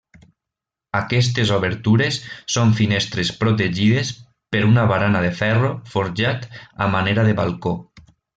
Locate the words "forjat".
5.93-6.49